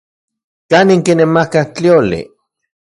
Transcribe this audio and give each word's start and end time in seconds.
¿Kanin 0.69 1.01
kinemakaj 1.05 1.65
tlioli? 1.75 2.21